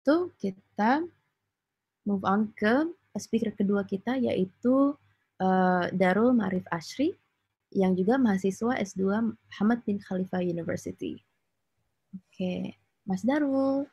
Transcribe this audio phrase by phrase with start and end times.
[0.00, 1.04] itu kita
[2.08, 2.88] move on ke
[3.20, 4.96] speaker kedua kita yaitu
[5.44, 7.12] uh, Darul Marif Ashri
[7.68, 9.04] yang juga mahasiswa S2
[9.36, 11.20] Muhammad bin Khalifa University.
[12.16, 13.84] Oke, Mas Darul.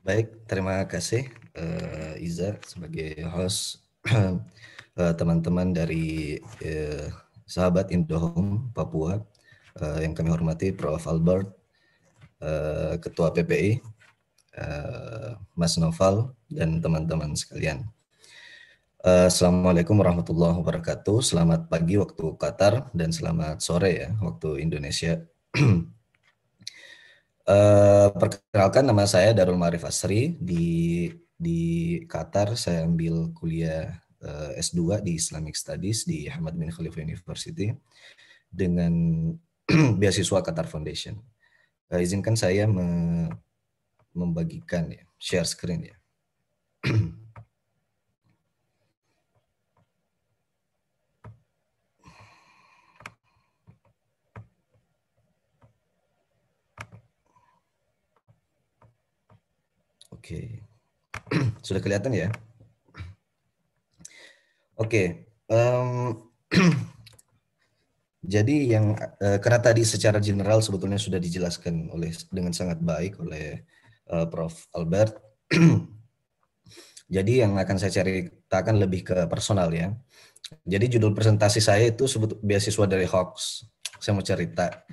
[0.00, 1.28] Baik, terima kasih
[1.60, 4.40] uh, Iza sebagai host uh,
[5.20, 7.12] teman-teman dari uh,
[7.44, 9.20] sahabat Indohome Papua
[9.84, 11.04] uh, yang kami hormati Prof.
[11.04, 11.52] Albert,
[12.40, 13.95] uh, Ketua PPI,
[14.56, 17.86] uh, Mas Noval, dan teman-teman sekalian.
[19.06, 21.22] Uh, Assalamualaikum warahmatullahi wabarakatuh.
[21.22, 25.22] Selamat pagi waktu Qatar dan selamat sore ya waktu Indonesia.
[27.46, 31.60] Uh, perkenalkan nama saya Darul Marif Asri di di
[32.08, 33.92] Qatar saya ambil kuliah
[34.24, 37.76] uh, eh, S2 di Islamic Studies di Ahmad bin Khalifa University
[38.48, 38.92] dengan
[40.00, 41.20] beasiswa Qatar Foundation.
[41.86, 42.66] Izinkan saya
[44.16, 45.96] membagikan ya, share screen ya.
[60.26, 60.58] Oke.
[61.66, 62.28] Sudah kelihatan ya?
[64.74, 65.30] Oke.
[65.46, 66.26] Um,
[68.34, 73.62] jadi yang uh, karena tadi secara general sebetulnya sudah dijelaskan oleh dengan sangat baik oleh
[74.10, 74.54] uh, Prof.
[74.74, 75.18] Albert.
[77.14, 79.94] jadi yang akan saya ceritakan lebih ke personal ya.
[80.62, 83.66] Jadi judul presentasi saya itu sebut beasiswa dari Hawks.
[83.98, 84.86] Saya mau cerita.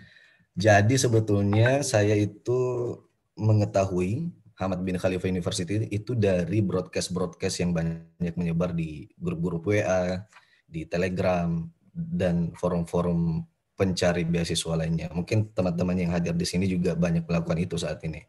[0.53, 2.93] Jadi sebetulnya saya itu
[3.37, 10.21] mengetahui Hamad bin Khalifa University itu dari broadcast-broadcast yang banyak menyebar di grup-grup WA,
[10.69, 11.49] di Telegram,
[11.93, 13.41] dan forum-forum
[13.73, 15.09] pencari beasiswa lainnya.
[15.09, 18.21] Mungkin teman-teman yang hadir di sini juga banyak melakukan itu saat ini.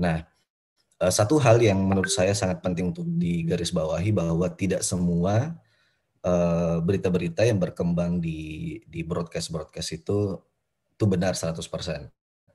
[0.00, 0.24] Nah,
[1.02, 5.54] eh, satu hal yang menurut saya sangat penting untuk digarisbawahi bahwa tidak semua
[6.24, 10.40] eh, berita-berita yang berkembang di di broadcast-broadcast itu
[10.94, 12.10] itu benar 100%.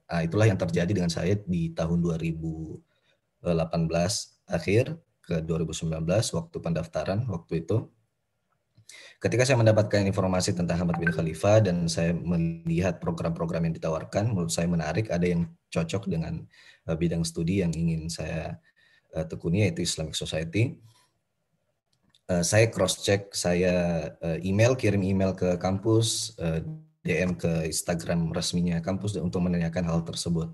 [0.10, 2.82] Nah, itulah yang terjadi dengan saya di tahun 2000
[3.40, 7.88] 18 akhir ke 2019 waktu pendaftaran waktu itu
[9.22, 14.52] ketika saya mendapatkan informasi tentang Ahmad bin Khalifah dan saya melihat program-program yang ditawarkan menurut
[14.52, 16.44] saya menarik ada yang cocok dengan
[16.96, 18.58] bidang studi yang ingin saya
[19.14, 20.78] uh, tekuni yaitu Islamic Society
[22.32, 24.08] uh, saya cross check saya
[24.42, 26.38] email kirim email ke kampus
[27.06, 30.54] DM ke Instagram resminya kampus untuk menanyakan hal tersebut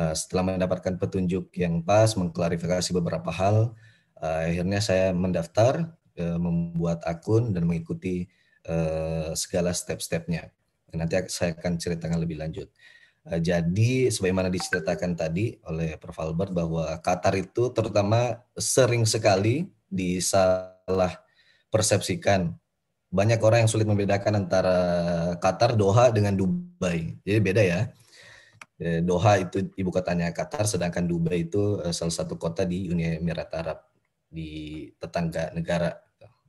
[0.00, 3.74] Eh, setelah mendapatkan petunjuk yang pas, mengklarifikasi beberapa hal,
[4.20, 5.96] akhirnya saya mendaftar,
[6.36, 8.28] membuat akun dan mengikuti
[9.32, 10.52] segala step-stepnya.
[10.92, 12.68] Nanti saya akan ceritakan lebih lanjut.
[13.30, 16.18] Uh, jadi, sebagaimana diceritakan tadi oleh Prof.
[16.18, 21.22] Albert bahwa Qatar itu terutama sering sekali disalah
[21.70, 22.50] persepsikan.
[23.10, 24.78] Banyak orang yang sulit membedakan antara
[25.38, 27.18] Qatar, Doha dengan Dubai.
[27.22, 27.80] Jadi beda ya.
[28.80, 33.18] Eh, Doha itu ibu kotanya Qatar, sedangkan Dubai itu eh, salah satu kota di Uni
[33.18, 33.78] Emirat Arab
[34.30, 35.90] di tetangga negara,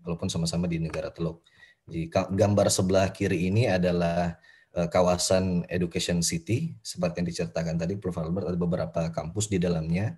[0.05, 1.43] walaupun sama-sama di negara Teluk.
[1.89, 8.15] Jadi gambar sebelah kiri ini adalah eh, kawasan Education City, seperti yang diceritakan tadi Prof.
[8.17, 10.15] Albert, ada beberapa kampus di dalamnya.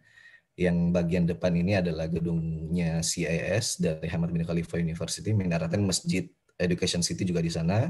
[0.54, 6.30] Yang bagian depan ini adalah gedungnya CIS dari Hamad bin Khalifa University, menaratan Masjid
[6.62, 7.90] Education City juga di sana.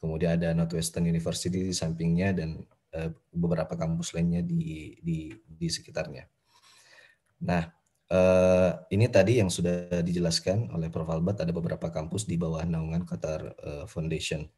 [0.00, 6.24] Kemudian ada Northwestern University di sampingnya dan Eh, beberapa kampus lainnya di di di sekitarnya.
[7.44, 7.68] Nah,
[8.08, 11.12] uh, ini tadi yang sudah dijelaskan oleh Prof.
[11.12, 13.52] Albert ada beberapa kampus di bawah naungan Qatar
[13.92, 14.48] Foundation.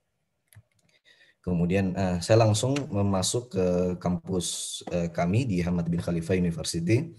[1.41, 7.17] Kemudian uh, saya langsung masuk ke kampus uh, kami di Hamad bin Khalifa University.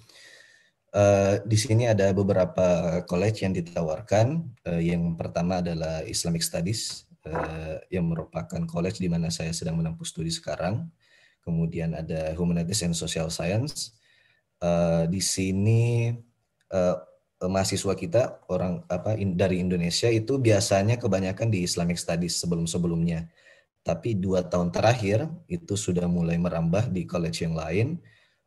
[0.91, 4.45] Uh, di sini ada beberapa college yang ditawarkan.
[4.61, 10.05] Uh, yang pertama adalah Islamic Studies, uh, yang merupakan college di mana saya sedang menempuh
[10.05, 10.85] studi sekarang
[11.41, 13.97] kemudian ada Humanities and Social Science.
[14.61, 16.13] Uh, di sini
[16.69, 16.97] uh,
[17.41, 23.25] mahasiswa kita orang apa in, dari Indonesia itu biasanya kebanyakan di Islamic Studies sebelum-sebelumnya.
[23.81, 27.97] Tapi dua tahun terakhir itu sudah mulai merambah di college yang lain.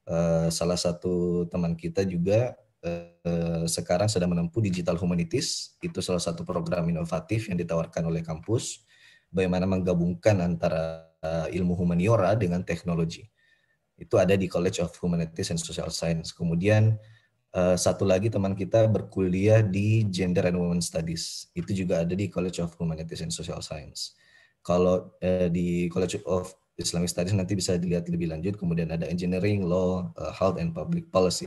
[0.06, 2.54] Uh, salah satu teman kita juga
[2.86, 5.74] uh, sekarang sedang menempuh Digital Humanities.
[5.82, 8.86] Itu salah satu program inovatif yang ditawarkan oleh kampus.
[9.34, 13.26] Bagaimana menggabungkan antara uh, ilmu humaniora dengan teknologi.
[13.98, 16.34] Itu ada di College of Humanities and Social Science.
[16.34, 16.98] Kemudian
[17.54, 21.54] satu lagi teman kita berkuliah di Gender and Women Studies.
[21.54, 24.18] Itu juga ada di College of Humanities and Social Science.
[24.64, 28.58] Kalau uh, di College of Islamic Studies nanti bisa dilihat lebih lanjut.
[28.58, 31.46] Kemudian ada Engineering, Law, uh, Health and Public Policy.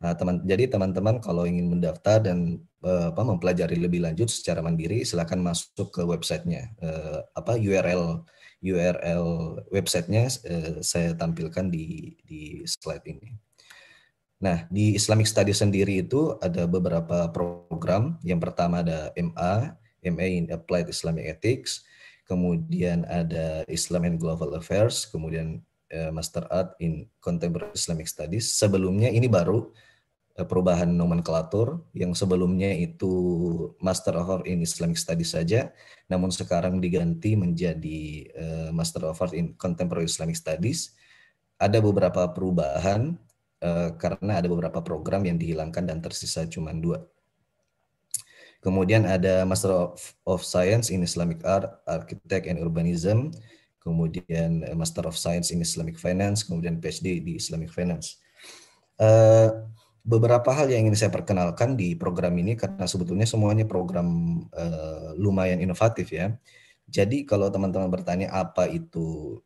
[0.00, 5.04] Nah, teman, jadi teman-teman kalau ingin mendaftar dan uh, apa, mempelajari lebih lanjut secara mandiri,
[5.04, 6.72] silakan masuk ke websitenya.
[6.80, 8.24] Uh, apa URL
[8.64, 9.24] URL
[9.68, 13.36] websitenya uh, saya tampilkan di di slide ini.
[14.40, 18.16] Nah, di Islamic Studies sendiri itu ada beberapa program.
[18.24, 21.84] Yang pertama ada MA, MA in Applied Islamic Ethics,
[22.30, 25.58] kemudian ada Islam and Global Affairs, kemudian
[25.90, 28.54] uh, Master Art in Contemporary Islamic Studies.
[28.54, 29.66] Sebelumnya ini baru
[30.38, 33.10] uh, perubahan nomenklatur yang sebelumnya itu
[33.82, 35.74] Master of Art in Islamic Studies saja,
[36.06, 40.94] namun sekarang diganti menjadi uh, Master of Art in Contemporary Islamic Studies.
[41.58, 43.18] Ada beberapa perubahan
[44.00, 47.04] karena ada beberapa program yang dihilangkan dan tersisa cuma dua.
[48.60, 49.96] Kemudian ada Master of,
[50.28, 53.32] of Science in Islamic Art, Architect and Urbanism,
[53.80, 58.20] kemudian eh, Master of Science in Islamic Finance, kemudian PhD di Islamic Finance.
[59.00, 59.64] Uh,
[60.04, 65.64] beberapa hal yang ingin saya perkenalkan di program ini karena sebetulnya semuanya program uh, lumayan
[65.64, 66.36] inovatif ya.
[66.84, 69.40] Jadi kalau teman-teman bertanya apa itu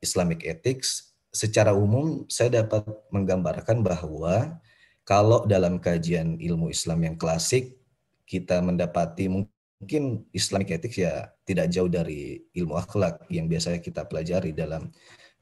[0.00, 4.56] Islamic Ethics, secara umum saya dapat menggambarkan bahwa
[5.04, 7.76] kalau dalam kajian ilmu Islam yang klasik
[8.24, 14.56] kita mendapati mungkin Islamic ethics ya tidak jauh dari ilmu akhlak yang biasanya kita pelajari
[14.56, 14.88] dalam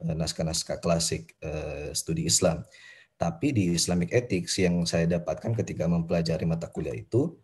[0.03, 2.61] eh, naskah-naskah klasik uh, studi Islam.
[3.15, 7.39] Tapi di Islamic ethics yang saya dapatkan ketika mempelajari mata kuliah itu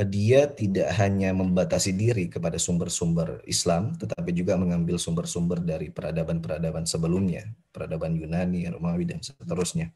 [0.00, 6.88] uh, dia tidak hanya membatasi diri kepada sumber-sumber Islam, tetapi juga mengambil sumber-sumber dari peradaban-peradaban
[6.88, 9.92] sebelumnya, peradaban Yunani, Romawi, dan seterusnya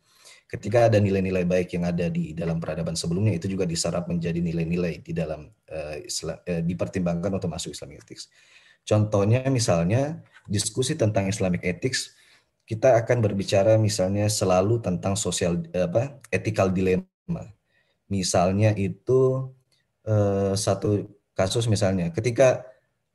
[0.48, 5.00] ketika ada nilai-nilai baik yang ada di dalam peradaban sebelumnya itu juga diserap menjadi nilai-nilai
[5.00, 8.30] di dalam uh, Islam, uh, dipertimbangkan untuk masuk Islamic ethics.
[8.84, 12.12] Contohnya misalnya diskusi tentang Islamic ethics
[12.64, 17.52] kita akan berbicara misalnya selalu tentang sosial apa ethical dilemma.
[18.08, 19.52] Misalnya itu
[20.08, 22.64] uh, satu kasus misalnya ketika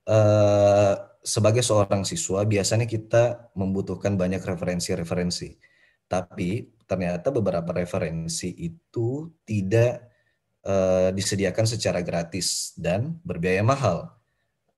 [0.06, 5.58] uh, sebagai seorang siswa biasanya kita membutuhkan banyak referensi-referensi.
[6.10, 10.10] Tapi ternyata beberapa referensi itu tidak
[10.66, 14.10] uh, disediakan secara gratis dan berbiaya mahal.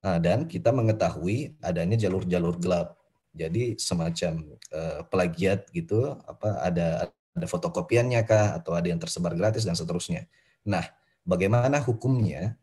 [0.04, 3.00] Nah, dan kita mengetahui adanya jalur-jalur gelap.
[3.32, 4.44] Jadi semacam
[4.76, 10.28] uh, plagiat gitu, apa ada ada fotokopiannya kah atau ada yang tersebar gratis dan seterusnya.
[10.68, 10.84] Nah,
[11.24, 12.60] bagaimana hukumnya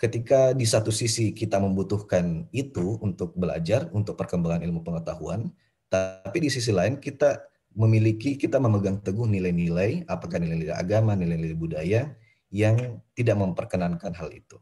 [0.00, 5.52] ketika di satu sisi kita membutuhkan itu untuk belajar, untuk perkembangan ilmu pengetahuan,
[5.92, 7.42] tapi di sisi lain kita
[7.78, 12.10] memiliki kita memegang teguh nilai-nilai, apakah nilai-nilai agama, nilai-nilai budaya
[12.50, 14.58] yang tidak memperkenankan hal itu.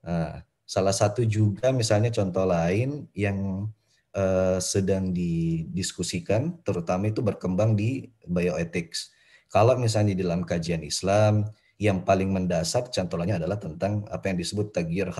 [0.00, 3.68] Nah, salah satu juga misalnya contoh lain yang
[4.16, 9.12] uh, sedang didiskusikan, terutama itu berkembang di bioethics.
[9.52, 11.44] Kalau misalnya di dalam kajian Islam,
[11.76, 15.12] yang paling mendasar contohnya adalah tentang apa yang disebut tagir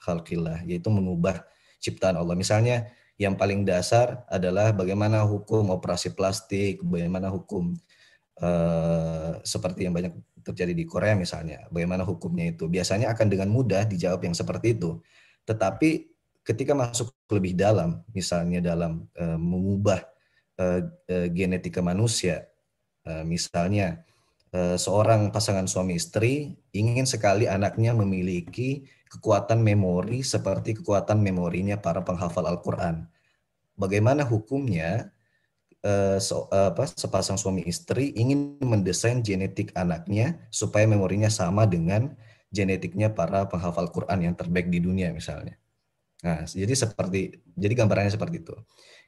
[0.00, 1.44] khalqillah, yaitu mengubah
[1.76, 2.32] ciptaan Allah.
[2.32, 2.88] Misalnya
[3.20, 7.76] yang paling dasar adalah bagaimana hukum operasi plastik, bagaimana hukum
[8.40, 10.12] uh, seperti yang banyak
[10.42, 12.66] terjadi di Korea misalnya, bagaimana hukumnya itu.
[12.66, 14.98] Biasanya akan dengan mudah dijawab yang seperti itu.
[15.46, 16.10] Tetapi
[16.42, 20.02] ketika masuk lebih dalam, misalnya dalam uh, mengubah
[20.58, 22.50] uh, uh, genetika manusia,
[23.06, 24.02] uh, misalnya
[24.52, 32.44] seorang pasangan suami istri ingin sekali anaknya memiliki kekuatan memori seperti kekuatan memorinya para penghafal
[32.44, 33.08] Al-Quran
[33.76, 35.12] bagaimana hukumnya
[35.82, 42.14] uh, so, uh, apa, sepasang suami istri ingin mendesain genetik anaknya supaya memorinya sama dengan
[42.52, 45.56] genetiknya para penghafal Quran yang terbaik di dunia misalnya.
[46.22, 48.54] Nah, jadi seperti jadi gambarannya seperti itu.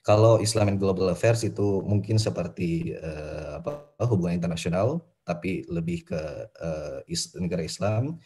[0.05, 6.21] Kalau Islam and Global Affairs itu mungkin seperti uh, apa hubungan internasional, tapi lebih ke
[6.61, 8.21] uh, is, negara Islam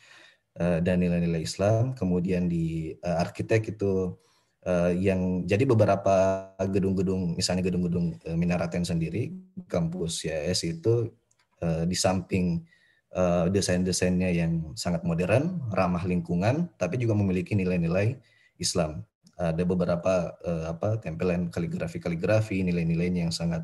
[0.59, 1.95] uh, dan nilai-nilai Islam.
[1.95, 4.19] Kemudian di uh, arsitek itu
[4.67, 9.31] uh, yang jadi beberapa gedung-gedung misalnya gedung-gedung uh, Minaraten sendiri
[9.71, 11.14] kampus YS itu
[11.62, 12.67] uh, di samping
[13.14, 18.19] uh, desain-desainnya yang sangat modern, ramah lingkungan, tapi juga memiliki nilai-nilai
[18.59, 19.07] Islam.
[19.38, 23.62] Ada beberapa uh, apa tempelan kaligrafi-kaligrafi, nilai-nilainya yang sangat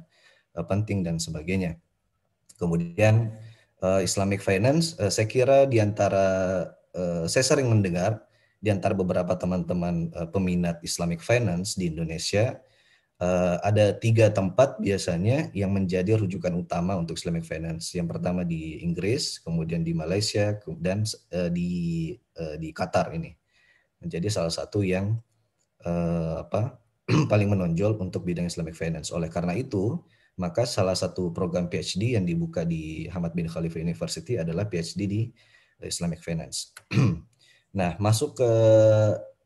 [0.55, 1.83] uh, penting dan sebagainya.
[2.57, 3.35] Kemudian
[3.83, 6.27] uh, Islamic Finance, uh, saya kira di antara
[6.95, 8.23] uh, saya sering mendengar
[8.65, 12.57] di antara beberapa teman-teman uh, peminat Islamic Finance di Indonesia,
[13.21, 17.93] uh, ada tiga tempat biasanya yang menjadi rujukan utama untuk Islamic Finance.
[17.93, 21.05] Yang pertama di Inggris, kemudian di Malaysia, dan
[21.37, 23.37] uh, di uh, di Qatar ini
[24.01, 25.17] menjadi salah satu yang
[25.85, 26.81] uh, apa
[27.31, 29.13] paling menonjol untuk bidang Islamic Finance.
[29.13, 30.01] Oleh karena itu,
[30.35, 35.21] maka salah satu program PhD yang dibuka di Hamad bin Khalifa University adalah PhD di
[35.79, 36.75] Islamic Finance.
[37.79, 38.51] nah, masuk ke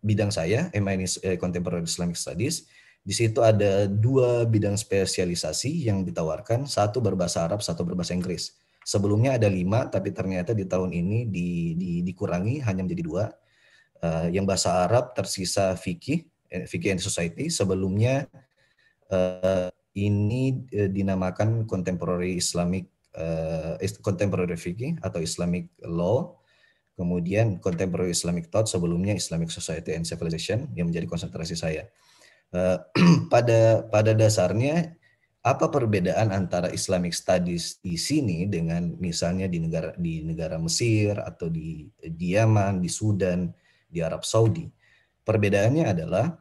[0.00, 2.64] bidang saya, ini eh, Contemporary Islamic Studies.
[3.04, 8.52] Di situ ada dua bidang spesialisasi yang ditawarkan, satu berbahasa Arab, satu berbahasa Inggris.
[8.84, 13.24] Sebelumnya ada lima, tapi ternyata di tahun ini di, di, dikurangi hanya menjadi dua.
[13.98, 17.50] Uh, yang bahasa Arab tersisa fikih, eh, fikih and society.
[17.50, 18.30] Sebelumnya
[19.10, 19.68] uh,
[20.06, 22.86] ini uh, dinamakan contemporary Islamic
[23.18, 26.38] uh, contemporary fikih atau Islamic law
[26.98, 31.86] kemudian contemporary Islamic thought sebelumnya Islamic Society and Civilization yang menjadi konsentrasi saya.
[32.50, 32.82] Uh,
[33.32, 34.98] pada pada dasarnya
[35.46, 41.46] apa perbedaan antara Islamic Studies di sini dengan misalnya di negara di negara Mesir atau
[41.46, 43.46] di di Yaman, di Sudan,
[43.86, 44.66] di Arab Saudi?
[45.22, 46.34] Perbedaannya adalah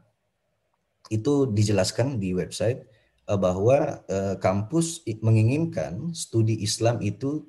[1.13, 2.96] itu dijelaskan di website
[3.35, 7.43] bahwa uh, kampus menginginkan studi Islam itu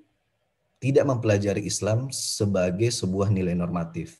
[0.82, 4.18] tidak mempelajari Islam sebagai sebuah nilai normatif.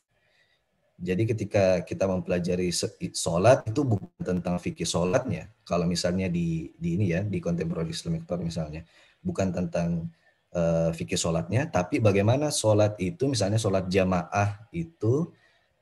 [0.99, 2.71] Jadi ketika kita mempelajari
[3.15, 5.47] sholat itu bukan tentang fikih sholatnya.
[5.63, 8.83] Kalau misalnya di, di ini ya di contemporary Islamic thought misalnya,
[9.23, 10.11] bukan tentang
[10.51, 15.31] uh, fikih sholatnya, tapi bagaimana sholat itu misalnya sholat jamaah itu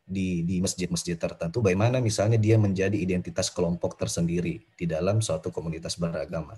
[0.07, 5.99] di di masjid-masjid tertentu, bagaimana misalnya dia menjadi identitas kelompok tersendiri di dalam suatu komunitas
[5.99, 6.55] beragama.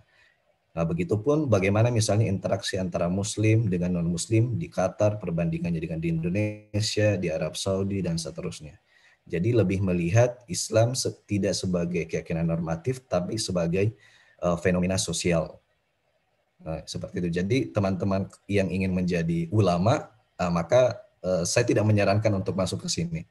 [0.77, 7.17] Nah, begitupun bagaimana misalnya interaksi antara Muslim dengan non-Muslim di Qatar, perbandingannya dengan di Indonesia,
[7.17, 8.77] di Arab Saudi, dan seterusnya.
[9.25, 10.93] Jadi lebih melihat Islam
[11.25, 13.97] tidak sebagai keyakinan normatif, tapi sebagai
[14.45, 15.57] uh, fenomena sosial.
[16.61, 17.29] Nah, seperti itu.
[17.33, 20.05] Jadi teman-teman yang ingin menjadi ulama,
[20.37, 23.25] uh, maka uh, saya tidak menyarankan untuk masuk ke sini.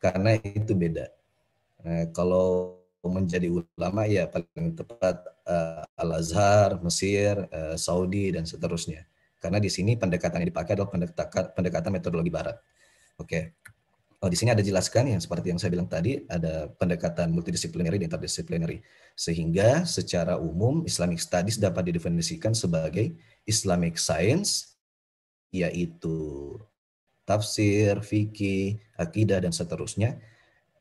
[0.00, 1.12] Karena itu beda.
[1.84, 9.04] Nah, kalau menjadi ulama ya paling tepat uh, Al-Azhar, Mesir, uh, Saudi dan seterusnya.
[9.40, 12.56] Karena di sini pendekatan yang dipakai adalah pendekatan, pendekatan metodologi barat.
[13.16, 13.28] Oke.
[13.28, 13.44] Okay.
[14.20, 18.12] Oh, di sini ada jelaskan yang seperti yang saya bilang tadi, ada pendekatan multidisiplinary dan
[18.12, 18.84] interdisciplinary.
[19.16, 23.16] Sehingga secara umum Islamic Studies dapat didefinisikan sebagai
[23.48, 24.76] Islamic Science,
[25.48, 26.52] yaitu
[27.30, 30.18] tafsir, fikih, akidah, dan seterusnya,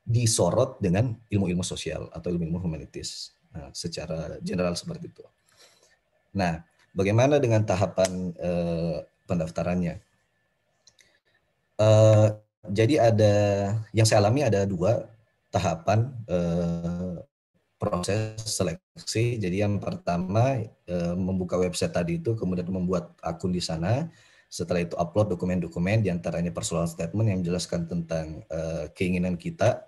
[0.02, 5.22] disorot dengan ilmu-ilmu sosial atau ilmu-ilmu humanitis nah, secara general seperti itu.
[6.34, 6.66] Nah,
[6.98, 8.98] bagaimana dengan tahapan eh,
[9.30, 10.02] pendaftarannya?
[11.78, 12.28] Eh,
[12.66, 13.34] jadi ada
[13.94, 15.06] yang saya alami ada dua
[15.54, 17.22] tahapan eh,
[17.80, 19.40] proses seleksi.
[19.40, 24.12] Jadi yang pertama eh, membuka website tadi itu, kemudian membuat akun di sana.
[24.50, 29.86] Setelah itu upload dokumen-dokumen, di antaranya personal statement yang menjelaskan tentang uh, keinginan kita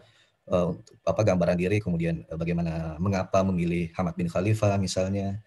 [0.53, 5.41] uh, apa gambaran diri, kemudian uh, bagaimana mengapa memilih Hamad bin Khalifah misalnya,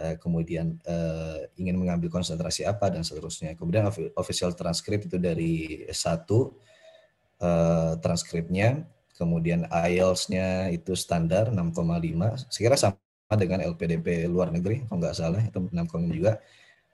[0.00, 3.52] uh, kemudian uh, ingin mengambil konsentrasi apa dan seterusnya.
[3.52, 3.84] Kemudian
[4.16, 12.96] official transcript itu dari S1 uh, transkripnya, kemudian IELTS-nya itu standar 6,5, sekira sama
[13.36, 16.40] dengan LPDP luar negeri, kalau nggak salah itu 6,5 juga.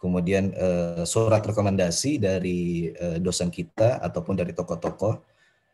[0.00, 5.28] Kemudian uh, surat rekomendasi dari uh, dosen kita ataupun dari tokoh-tokoh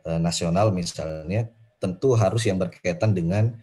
[0.06, 1.50] nasional misalnya
[1.83, 3.59] tentu harus yang berkaitan dengan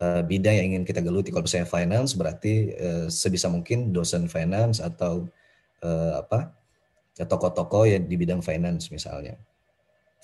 [0.00, 1.32] uh, bidang yang ingin kita geluti.
[1.32, 5.28] Kalau saya finance berarti uh, sebisa mungkin dosen finance atau
[5.84, 6.52] uh, apa
[7.16, 9.40] tokoh-tokoh yang di bidang finance misalnya.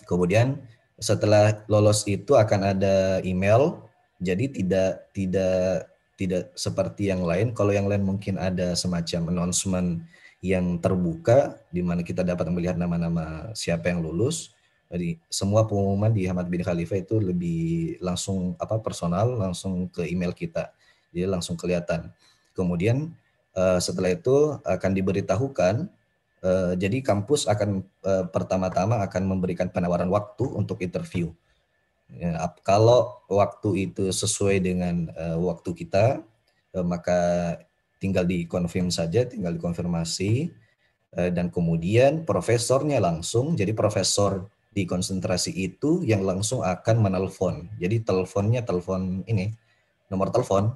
[0.05, 0.61] Kemudian
[1.01, 3.81] setelah lolos itu akan ada email.
[4.23, 7.57] Jadi tidak tidak tidak seperti yang lain.
[7.57, 10.05] Kalau yang lain mungkin ada semacam announcement
[10.43, 14.51] yang terbuka di mana kita dapat melihat nama-nama siapa yang lulus.
[14.93, 20.37] Jadi semua pengumuman di Hamad bin Khalifah itu lebih langsung apa personal, langsung ke email
[20.37, 20.69] kita.
[21.15, 22.13] Jadi langsung kelihatan.
[22.53, 23.09] Kemudian
[23.57, 25.89] uh, setelah itu akan diberitahukan
[26.45, 31.33] uh, jadi kampus akan uh, pertama-tama akan memberikan penawaran waktu untuk interview.
[32.13, 36.21] Ya, kalau waktu itu sesuai dengan uh, waktu kita,
[36.77, 37.57] uh, maka
[37.97, 40.51] tinggal dikonfirm saja, tinggal dikonfirmasi
[41.13, 47.69] dan kemudian profesornya langsung, jadi profesor di konsentrasi itu yang langsung akan menelpon.
[47.77, 49.53] Jadi teleponnya telepon ini,
[50.09, 50.73] nomor telepon.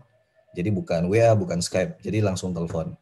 [0.52, 2.00] Jadi bukan WA, bukan Skype.
[2.04, 2.92] Jadi langsung telepon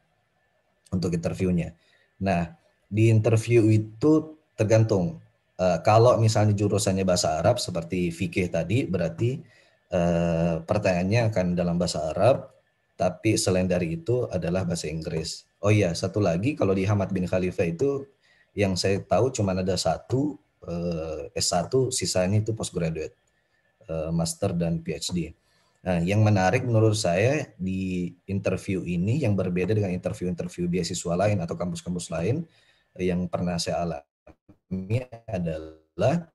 [0.94, 1.74] untuk interviewnya.
[2.22, 2.54] Nah,
[2.86, 5.18] di interview itu tergantung.
[5.54, 9.38] Uh, kalau misalnya jurusannya bahasa Arab seperti fikih tadi, berarti
[9.94, 12.50] uh, pertanyaannya akan dalam bahasa Arab,
[12.98, 15.46] tapi selain dari itu adalah bahasa Inggris.
[15.62, 18.02] Oh iya, satu lagi kalau di Hamad bin Khalifah itu
[18.54, 23.14] yang saya tahu cuma ada satu uh, eh, S1 sisanya itu postgraduate.
[23.84, 25.36] uh, master dan PhD.
[25.84, 31.52] Nah, yang menarik menurut saya di interview ini yang berbeda dengan interview-interview beasiswa lain atau
[31.52, 32.48] kampus-kampus lain
[32.96, 34.13] yang pernah saya alami
[35.28, 36.26] adalah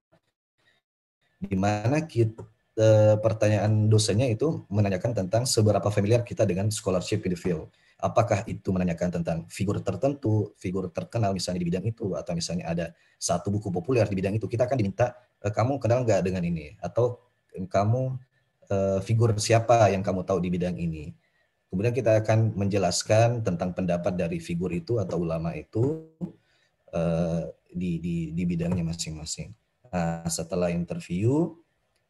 [1.39, 2.43] di mana kita
[2.75, 7.71] eh, pertanyaan dosennya itu menanyakan tentang seberapa familiar kita dengan scholarship in the field.
[7.99, 12.85] Apakah itu menanyakan tentang figur tertentu, figur terkenal misalnya di bidang itu, atau misalnya ada
[13.19, 15.11] satu buku populer di bidang itu, kita akan diminta,
[15.43, 16.79] eh, kamu kenal nggak dengan ini?
[16.79, 17.19] Atau
[17.51, 18.15] kamu
[18.71, 21.11] uh, figur siapa yang kamu tahu di bidang ini.
[21.67, 26.07] Kemudian kita akan menjelaskan tentang pendapat dari figur itu atau ulama itu
[27.69, 29.53] di, di, di bidangnya masing-masing.
[29.89, 31.53] Nah, setelah interview,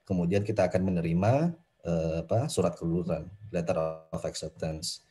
[0.03, 1.53] kemudian kita akan menerima
[1.85, 3.77] uh, apa, surat kelulusan, letter
[4.11, 5.03] of acceptance.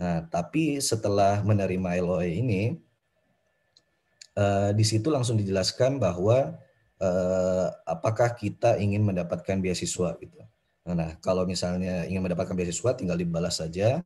[0.00, 2.62] Nah, tapi setelah menerima LOE ini,
[4.36, 6.56] uh, di situ langsung dijelaskan bahwa
[6.98, 10.40] uh, apakah kita ingin mendapatkan beasiswa gitu.
[10.84, 14.04] Nah, kalau misalnya ingin mendapatkan beasiswa, tinggal dibalas saja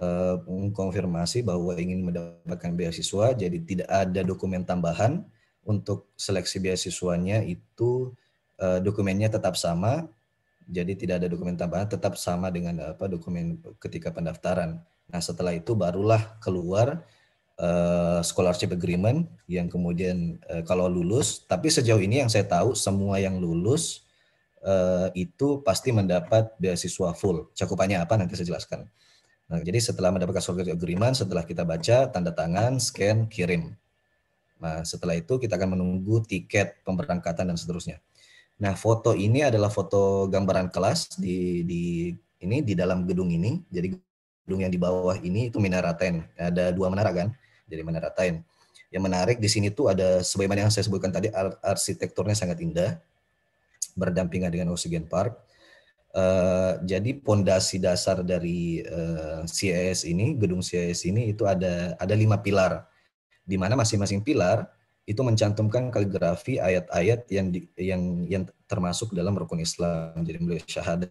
[0.00, 5.24] uh, mengkonfirmasi bahwa ingin mendapatkan beasiswa, jadi tidak ada dokumen tambahan
[5.64, 8.12] untuk seleksi beasiswanya itu
[8.60, 10.08] uh, dokumennya tetap sama,
[10.68, 14.80] jadi tidak ada dokumen tambahan, tetap sama dengan apa dokumen ketika pendaftaran.
[15.08, 17.04] Nah, setelah itu barulah keluar
[17.60, 23.20] uh, scholarship agreement yang kemudian uh, kalau lulus, tapi sejauh ini yang saya tahu semua
[23.20, 24.08] yang lulus
[24.64, 27.52] uh, itu pasti mendapat beasiswa full.
[27.52, 28.88] Cakupannya apa nanti saya jelaskan.
[29.44, 33.76] Nah, jadi setelah mendapatkan scholarship agreement, setelah kita baca, tanda tangan, scan, kirim.
[34.56, 38.00] Nah, setelah itu kita akan menunggu tiket pemberangkatan dan seterusnya.
[38.56, 41.82] Nah, foto ini adalah foto gambaran kelas di di
[42.40, 43.60] ini di dalam gedung ini.
[43.68, 43.92] Jadi
[44.46, 46.24] gedung yang di bawah ini itu Menara Ten.
[46.36, 47.28] Ada dua menara kan?
[47.68, 48.40] Jadi Menara Ten.
[48.88, 51.26] Yang menarik di sini tuh ada sebagaimana yang saya sebutkan tadi
[51.60, 52.94] arsitekturnya sangat indah
[53.98, 55.34] berdampingan dengan Oxygen Park.
[56.14, 62.14] Uh, jadi pondasi dasar dari uh, eh, CIS ini, gedung CIS ini itu ada ada
[62.14, 62.86] lima pilar,
[63.42, 64.62] di mana masing-masing pilar
[65.10, 70.14] itu mencantumkan kaligrafi ayat-ayat yang di, yang yang termasuk dalam rukun Islam.
[70.22, 71.10] Jadi mulai syahadat,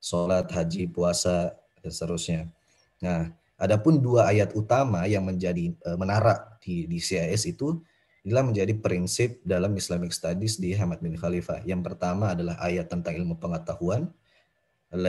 [0.00, 1.52] sholat, haji, puasa
[1.84, 2.40] dan seterusnya.
[3.04, 3.28] Nah,
[3.60, 7.84] adapun dua ayat utama yang menjadi uh, menara di di CIS itu
[8.28, 11.64] Inilah menjadi prinsip dalam Islamic Studies di Hamad bin Khalifah.
[11.64, 14.12] Yang pertama adalah ayat tentang ilmu pengetahuan,
[14.92, 15.00] dan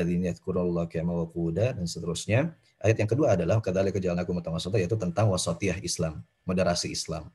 [1.84, 2.56] seterusnya.
[2.80, 7.28] Ayat yang kedua adalah kadzalika ja'alnakum ummatan yaitu tentang wasatiyah Islam, moderasi Islam.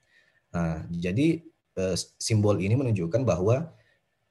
[0.56, 1.44] Nah, jadi
[1.76, 3.68] eh, simbol ini menunjukkan bahwa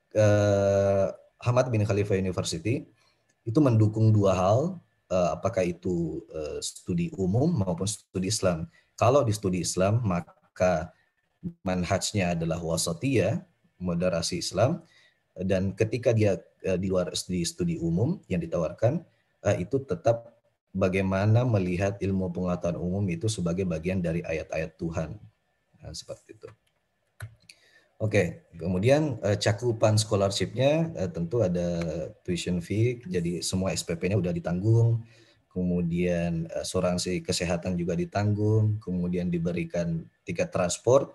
[0.09, 2.89] eh, Hamad bin Khalifah University
[3.45, 8.65] itu mendukung dua hal, eh, apakah itu eh, studi umum maupun studi Islam.
[8.97, 10.89] Kalau di studi Islam, maka
[11.63, 13.43] manhajnya adalah wasatiyah,
[13.83, 14.83] moderasi Islam,
[15.35, 19.03] dan ketika dia uh, di luar studi studi umum yang ditawarkan,
[19.43, 20.39] uh, itu tetap
[20.71, 25.19] bagaimana melihat ilmu pengetahuan umum itu sebagai bagian dari ayat-ayat Tuhan.
[25.83, 26.49] Nah, seperti itu.
[27.99, 31.83] Oke, kemudian uh, cakupan scholarshipnya tentu ada
[32.23, 35.03] tuition fee, jadi semua SPP-nya udah ditanggung,
[35.53, 41.13] kemudian asuransi kesehatan juga ditanggung, kemudian diberikan tiket transport,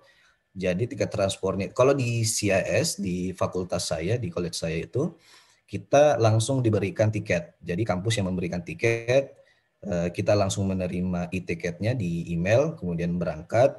[0.59, 5.15] jadi tiket transportnya, kalau di CIS, di fakultas saya, di college saya itu,
[5.71, 7.55] kita langsung diberikan tiket.
[7.63, 9.39] Jadi kampus yang memberikan tiket,
[9.87, 13.79] eh, kita langsung menerima e-tiketnya di email, kemudian berangkat.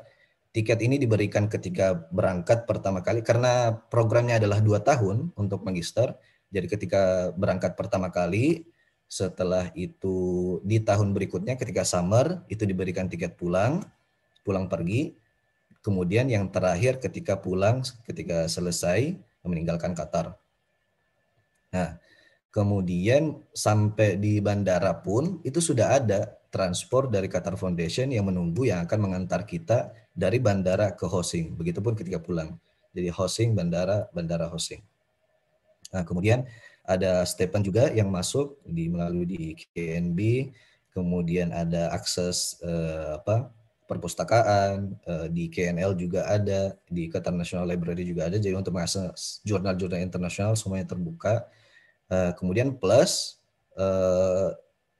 [0.55, 6.15] Tiket ini diberikan ketika berangkat pertama kali, karena programnya adalah dua tahun untuk magister.
[6.49, 8.65] Jadi ketika berangkat pertama kali,
[9.09, 13.83] setelah itu di tahun berikutnya ketika summer, itu diberikan tiket pulang,
[14.47, 15.19] pulang pergi
[15.79, 19.15] Kemudian yang terakhir ketika pulang, ketika selesai
[19.47, 20.35] meninggalkan Qatar.
[21.71, 21.95] Nah,
[22.51, 28.83] kemudian sampai di bandara pun itu sudah ada transport dari Qatar Foundation yang menunggu yang
[28.83, 31.55] akan mengantar kita dari bandara ke Hosing.
[31.55, 32.59] Begitupun ketika pulang.
[32.91, 34.81] Jadi Hosing, bandara, bandara Hosing.
[35.95, 36.43] Nah, kemudian
[36.83, 40.49] ada Stephen juga yang masuk di melalui di KNB,
[40.89, 43.53] kemudian ada akses eh, apa
[43.89, 48.37] perpustakaan, uh, di KNL juga ada, di Qatar National Library juga ada.
[48.37, 51.49] Jadi untuk mengakses jurnal-jurnal internasional semuanya terbuka.
[52.05, 53.41] Uh, kemudian plus,
[53.73, 54.53] uh,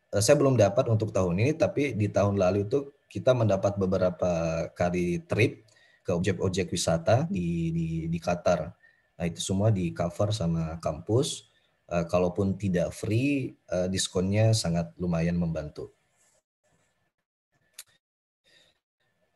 [0.09, 5.21] saya belum dapat untuk tahun ini, tapi di tahun lalu itu kita mendapat beberapa kali
[5.29, 5.69] trip
[6.01, 8.73] ke objek-objek wisata di, di, di Qatar.
[9.21, 11.45] Nah itu semua di cover sama kampus.
[11.89, 13.57] Kalaupun tidak free,
[13.89, 15.98] diskonnya sangat lumayan membantu.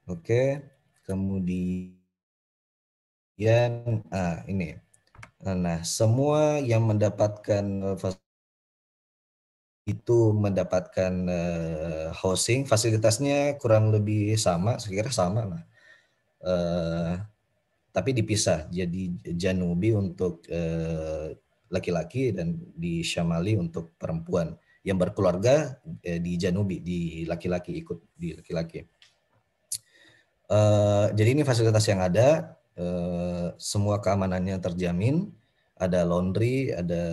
[0.04, 0.60] Oke,
[1.08, 2.02] kemudian
[4.12, 4.76] ah ini
[5.44, 7.66] Nah, semua yang mendapatkan
[9.84, 15.64] itu mendapatkan uh, housing fasilitasnya kurang lebih sama, sekira sama lah.
[16.40, 17.14] Uh,
[17.92, 18.72] tapi dipisah.
[18.72, 21.36] Jadi Janubi untuk uh,
[21.68, 24.56] laki-laki dan di Syamali untuk perempuan
[24.88, 28.88] yang berkeluarga uh, di Janubi di laki-laki ikut di laki-laki.
[30.52, 35.32] Uh, jadi ini fasilitas yang ada, uh, semua keamanannya terjamin,
[35.80, 37.04] ada laundry, ada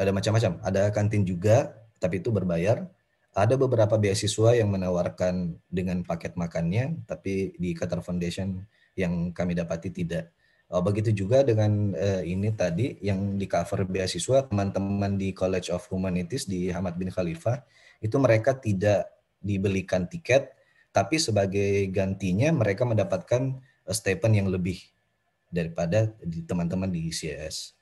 [0.00, 0.60] ada macam-macam.
[0.64, 2.88] Ada kantin juga, tapi itu berbayar.
[3.30, 8.64] Ada beberapa beasiswa yang menawarkan dengan paket makannya, tapi di Qatar Foundation
[8.98, 10.34] yang kami dapati tidak.
[10.70, 15.82] Oh, begitu juga dengan uh, ini tadi yang di cover beasiswa teman-teman di College of
[15.90, 17.58] Humanities di Hamad bin Khalifah
[17.98, 19.10] itu mereka tidak
[19.42, 20.54] dibelikan tiket,
[20.90, 24.78] tapi sebagai gantinya mereka mendapatkan uh, stipend yang lebih
[25.50, 26.14] daripada
[26.46, 27.74] teman-teman di ICS.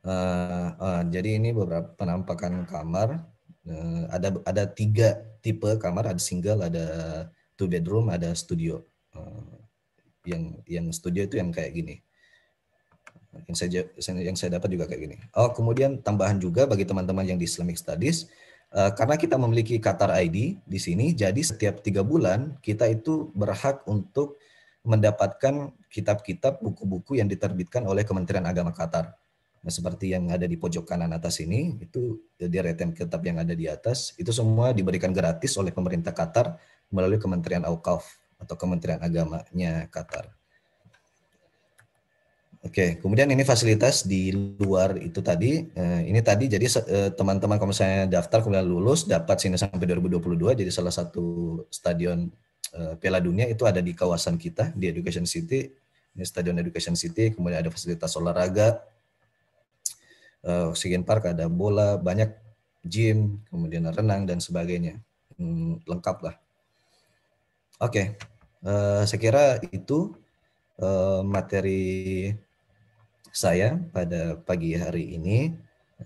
[0.00, 3.26] Uh, uh, jadi ini beberapa penampakan kamar.
[3.66, 6.86] Uh, ada ada tiga tipe kamar, ada single, ada
[7.58, 8.80] two bedroom, ada studio.
[9.12, 9.60] Uh,
[10.24, 11.96] yang yang studio itu yang kayak gini.
[13.46, 13.80] Yang saya
[14.24, 15.16] yang saya dapat juga kayak gini.
[15.36, 18.26] Oh kemudian tambahan juga bagi teman-teman yang di Islamic Studies,
[18.70, 24.38] karena kita memiliki Qatar ID di sini, jadi setiap tiga bulan kita itu berhak untuk
[24.86, 29.12] mendapatkan kitab-kitab buku-buku yang diterbitkan oleh Kementerian Agama Qatar.
[29.60, 33.68] Nah, seperti yang ada di pojok kanan atas ini, itu deretan kitab yang ada di
[33.68, 36.56] atas, itu semua diberikan gratis oleh pemerintah Qatar
[36.88, 40.32] melalui Kementerian Aukaf atau Kementerian Agamanya Qatar.
[42.60, 45.64] Oke, kemudian ini fasilitas di luar itu tadi.
[45.64, 50.60] Eh, ini tadi jadi eh, teman-teman kalau misalnya daftar kemudian lulus dapat sini sampai 2022
[50.60, 52.28] jadi salah satu stadion
[52.76, 55.72] eh, Piala Dunia itu ada di kawasan kita di Education City.
[56.10, 58.82] Ini Stadion Education City, kemudian ada fasilitas olahraga,
[60.44, 62.32] uh, Oxygen Park ada bola, banyak
[62.84, 64.98] gym, kemudian renang dan sebagainya.
[65.36, 66.34] Hmm, lengkap lah.
[67.80, 68.68] Oke, okay.
[68.68, 70.12] eh, saya kira itu
[70.84, 72.28] uh, materi
[73.30, 75.54] saya pada pagi hari ini.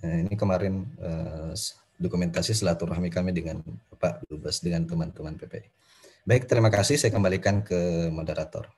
[0.00, 1.54] Uh, ini kemarin uh,
[1.98, 3.62] dokumentasi silaturahmi kami dengan
[3.96, 5.68] Pak Dubes dengan teman-teman PPI.
[6.24, 6.96] Baik, terima kasih.
[6.96, 8.68] Saya kembalikan ke moderator.